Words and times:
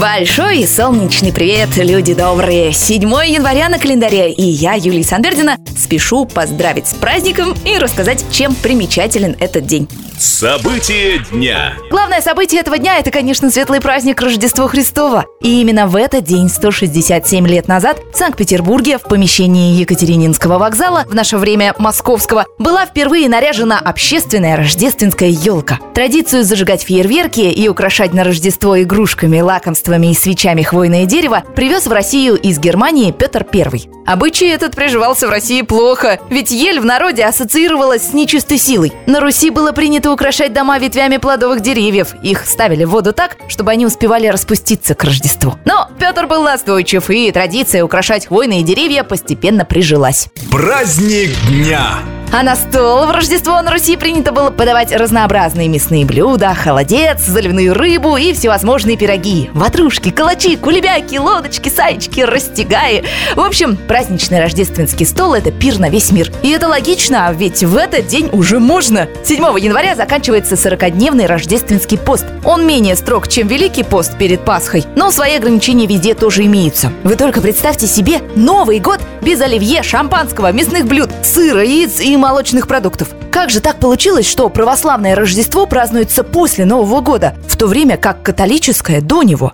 Большой 0.00 0.58
и 0.58 0.66
солнечный 0.66 1.32
привет, 1.32 1.74
люди 1.76 2.12
добрые! 2.12 2.72
7 2.72 3.00
января 3.00 3.70
на 3.70 3.78
календаре, 3.78 4.30
и 4.30 4.42
я, 4.42 4.74
Юлия 4.74 5.02
Санбердина, 5.02 5.56
спешу 5.74 6.26
поздравить 6.26 6.88
с 6.88 6.92
праздником 6.92 7.54
и 7.64 7.78
рассказать, 7.78 8.22
чем 8.30 8.54
примечателен 8.54 9.36
этот 9.40 9.64
день. 9.64 9.88
События 10.18 11.18
дня. 11.30 11.74
Главное 11.90 12.22
событие 12.22 12.60
этого 12.60 12.78
дня– 12.78 12.98
это, 13.00 13.10
конечно, 13.10 13.50
светлый 13.50 13.80
праздник 13.80 14.20
Рождества 14.20 14.66
Христова. 14.66 15.26
И 15.42 15.60
именно 15.60 15.86
в 15.86 15.94
этот 15.94 16.24
день, 16.24 16.48
167 16.48 17.46
лет 17.46 17.68
назад, 17.68 18.00
в 18.14 18.16
Санкт-Петербурге, 18.16 18.96
в 18.96 19.02
помещении 19.02 19.74
Екатерининского 19.74 20.58
вокзала, 20.58 21.04
в 21.06 21.14
наше 21.14 21.36
время 21.36 21.74
московского, 21.78 22.46
была 22.58 22.86
впервые 22.86 23.28
наряжена 23.28 23.78
общественная 23.78 24.56
рождественская 24.56 25.28
елка. 25.28 25.78
Традицию 25.94 26.44
зажигать 26.44 26.82
фейерверки 26.82 27.40
и 27.40 27.68
украшать 27.68 28.14
на 28.14 28.24
Рождество 28.24 28.80
игрушками, 28.82 29.40
лакомствами 29.40 29.85
и 29.86 30.14
свечами 30.14 30.62
хвойное 30.62 31.06
дерево 31.06 31.44
привез 31.54 31.86
в 31.86 31.92
Россию 31.92 32.34
из 32.34 32.58
Германии 32.58 33.12
Петр 33.12 33.46
I. 33.52 33.88
Обычай 34.04 34.48
этот 34.48 34.74
приживался 34.74 35.26
в 35.26 35.30
России 35.30 35.62
плохо, 35.62 36.18
ведь 36.28 36.50
ель 36.50 36.80
в 36.80 36.84
народе 36.84 37.24
ассоциировалась 37.24 38.08
с 38.08 38.12
нечистой 38.12 38.58
силой. 38.58 38.92
На 39.06 39.20
Руси 39.20 39.50
было 39.50 39.72
принято 39.72 40.10
украшать 40.12 40.52
дома 40.52 40.78
ветвями 40.78 41.18
плодовых 41.18 41.60
деревьев. 41.60 42.14
Их 42.22 42.46
ставили 42.46 42.84
в 42.84 42.90
воду 42.90 43.12
так, 43.12 43.36
чтобы 43.48 43.70
они 43.70 43.86
успевали 43.86 44.26
распуститься 44.26 44.94
к 44.94 45.04
Рождеству. 45.04 45.56
Но 45.64 45.88
Петр 45.98 46.26
был 46.26 46.42
настойчив, 46.42 47.08
и 47.10 47.30
традиция 47.30 47.84
украшать 47.84 48.26
хвойные 48.26 48.62
деревья 48.62 49.04
постепенно 49.04 49.64
прижилась. 49.64 50.28
Праздник 50.50 51.30
дня. 51.48 52.00
А 52.32 52.42
на 52.42 52.54
стол 52.56 53.06
в 53.06 53.10
Рождество 53.12 53.62
на 53.62 53.70
Руси 53.70 53.96
принято 53.96 54.32
было 54.32 54.50
подавать 54.50 54.92
разнообразные 54.92 55.68
мясные 55.68 56.04
блюда, 56.04 56.52
холодец, 56.54 57.22
заливную 57.22 57.72
рыбу 57.72 58.16
и 58.16 58.34
всевозможные 58.34 58.96
пироги. 58.96 59.48
Ватрушки, 59.54 60.10
калачи, 60.10 60.56
кулебяки, 60.56 61.18
лодочки, 61.18 61.68
саечки, 61.68 62.20
растягаи. 62.20 63.04
В 63.36 63.40
общем, 63.40 63.76
праздничный 63.76 64.40
рождественский 64.40 65.06
стол– 65.06 65.34
это 65.34 65.50
пир 65.50 65.78
на 65.78 65.88
весь 65.88 66.10
мир. 66.10 66.30
И 66.42 66.50
это 66.50 66.68
логично, 66.68 67.32
ведь 67.32 67.62
в 67.62 67.76
этот 67.76 68.08
день 68.08 68.28
уже 68.32 68.58
можно. 68.58 69.08
7 69.24 69.58
января 69.58 69.94
заканчивается 69.94 70.56
40-дневный 70.56 71.26
рождественский 71.26 71.96
пост. 71.96 72.26
Он 72.44 72.66
менее 72.66 72.96
строг, 72.96 73.28
чем 73.28 73.46
Великий 73.46 73.84
пост 73.84 74.18
перед 74.18 74.44
Пасхой, 74.44 74.84
но 74.94 75.10
свои 75.10 75.36
ограничения 75.36 75.86
везде 75.86 76.14
тоже 76.14 76.44
имеются. 76.44 76.92
Вы 77.04 77.14
только 77.14 77.40
представьте 77.40 77.86
себе 77.86 78.20
Новый 78.34 78.80
год 78.80 79.00
без 79.22 79.40
оливье, 79.40 79.82
шампанского, 79.82 80.52
мясных 80.52 80.86
блюд, 80.86 81.10
сыра, 81.22 81.64
яиц 81.64 82.00
молочных 82.18 82.66
продуктов. 82.66 83.08
Как 83.30 83.50
же 83.50 83.60
так 83.60 83.78
получилось, 83.78 84.26
что 84.26 84.48
православное 84.48 85.14
Рождество 85.14 85.66
празднуется 85.66 86.24
после 86.24 86.64
Нового 86.64 87.00
года, 87.00 87.36
в 87.48 87.56
то 87.56 87.66
время 87.66 87.96
как 87.96 88.22
католическое 88.22 89.00
до 89.00 89.22
него? 89.22 89.52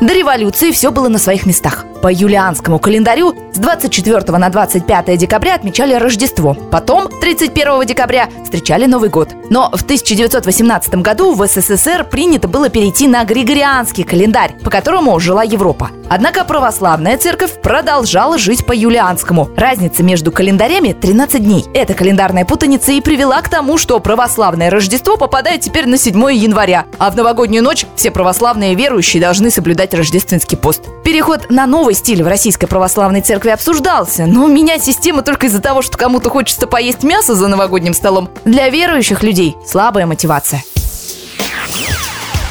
До 0.00 0.14
революции 0.14 0.70
все 0.70 0.90
было 0.90 1.08
на 1.08 1.18
своих 1.18 1.44
местах. 1.44 1.84
По 2.00 2.10
юлианскому 2.10 2.78
календарю 2.78 3.34
с 3.52 3.58
24 3.58 4.38
на 4.38 4.48
25 4.48 5.18
декабря 5.18 5.54
отмечали 5.54 5.92
Рождество. 5.92 6.54
Потом, 6.54 7.08
31 7.36 7.86
декабря, 7.86 8.28
встречали 8.42 8.86
Новый 8.86 9.08
год. 9.08 9.28
Но 9.50 9.70
в 9.70 9.82
1918 9.82 10.96
году 10.96 11.32
в 11.34 11.46
СССР 11.46 12.02
принято 12.02 12.48
было 12.48 12.70
перейти 12.70 13.06
на 13.06 13.22
Григорианский 13.24 14.02
календарь, 14.02 14.56
по 14.64 14.68
которому 14.70 15.18
жила 15.20 15.44
Европа. 15.44 15.90
Однако 16.08 16.44
православная 16.44 17.16
церковь 17.18 17.52
продолжала 17.62 18.36
жить 18.36 18.66
по 18.66 18.72
юлианскому. 18.72 19.48
Разница 19.56 20.02
между 20.02 20.32
календарями 20.32 20.92
13 20.92 21.44
дней. 21.44 21.64
Эта 21.72 21.94
календарная 21.94 22.44
путаница 22.44 22.90
и 22.90 23.00
привела 23.00 23.40
к 23.42 23.48
тому, 23.48 23.78
что 23.78 24.00
православное 24.00 24.68
Рождество 24.68 25.16
попадает 25.16 25.60
теперь 25.60 25.86
на 25.86 25.98
7 25.98 26.32
января, 26.32 26.86
а 26.98 27.12
в 27.12 27.16
новогоднюю 27.16 27.62
ночь 27.62 27.86
все 27.94 28.10
православные 28.10 28.74
верующие 28.74 29.22
должны 29.22 29.52
соблюдать 29.52 29.94
рождественский 29.94 30.58
пост. 30.58 30.82
Переход 31.10 31.50
на 31.50 31.66
новый 31.66 31.94
стиль 31.94 32.22
в 32.22 32.28
Российской 32.28 32.68
Православной 32.68 33.20
Церкви 33.20 33.50
обсуждался, 33.50 34.26
но 34.26 34.46
менять 34.46 34.84
систему 34.84 35.22
только 35.24 35.46
из-за 35.46 35.60
того, 35.60 35.82
что 35.82 35.98
кому-то 35.98 36.30
хочется 36.30 36.68
поесть 36.68 37.02
мясо 37.02 37.34
за 37.34 37.48
новогодним 37.48 37.94
столом, 37.94 38.30
для 38.44 38.68
верующих 38.68 39.24
людей 39.24 39.56
слабая 39.66 40.06
мотивация. 40.06 40.62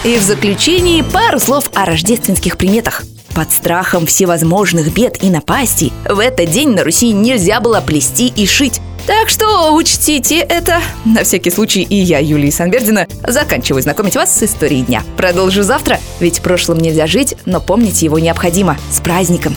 И 0.04 0.18
в 0.18 0.22
заключении 0.22 1.02
пару 1.04 1.40
слов 1.40 1.72
о 1.74 1.86
рождественских 1.86 2.58
приметах. 2.58 3.04
Под 3.34 3.50
страхом 3.50 4.06
всевозможных 4.06 4.94
бед 4.94 5.24
и 5.24 5.30
напастей 5.30 5.94
в 6.04 6.20
этот 6.20 6.52
день 6.52 6.72
на 6.72 6.84
Руси 6.84 7.14
нельзя 7.14 7.62
было 7.62 7.80
плести 7.80 8.28
и 8.28 8.46
шить. 8.46 8.82
Так 9.10 9.28
что 9.28 9.74
учтите 9.74 10.38
это. 10.38 10.84
На 11.04 11.24
всякий 11.24 11.50
случай 11.50 11.82
и 11.82 11.96
я, 11.96 12.20
Юлия 12.20 12.52
Санбердина, 12.52 13.08
заканчиваю 13.28 13.82
знакомить 13.82 14.16
вас 14.16 14.38
с 14.38 14.44
историей 14.44 14.84
дня. 14.84 15.02
Продолжу 15.18 15.64
завтра, 15.64 16.00
ведь 16.20 16.44
прошлым 16.44 16.78
нельзя 16.78 17.08
жить, 17.08 17.36
но 17.48 17.60
помнить 17.60 18.04
его 18.04 18.20
необходимо. 18.20 18.78
С 18.92 19.02
праздником! 19.02 19.56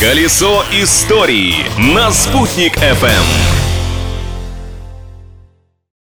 Колесо 0.00 0.64
истории 0.72 1.56
на 1.76 2.10
«Спутник 2.10 2.78
FM. 2.78 3.53